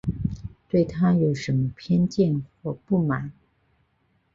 [0.67, 3.31] 对她有什么偏见或不满